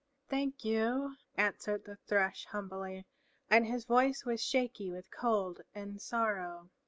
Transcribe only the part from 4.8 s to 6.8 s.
with cold and sorrow.